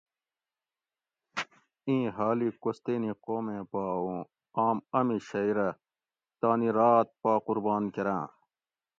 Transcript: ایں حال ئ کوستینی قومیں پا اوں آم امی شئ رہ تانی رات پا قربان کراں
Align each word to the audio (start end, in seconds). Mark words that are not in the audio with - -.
ایں 1.87 2.05
حال 2.17 2.39
ئ 2.45 2.49
کوستینی 2.63 3.11
قومیں 3.25 3.63
پا 3.71 3.83
اوں 4.01 4.19
آم 4.65 4.77
امی 4.97 5.17
شئ 5.27 5.49
رہ 5.57 5.69
تانی 6.39 6.69
رات 6.77 7.07
پا 7.21 7.31
قربان 7.45 7.83
کراں 7.95 8.25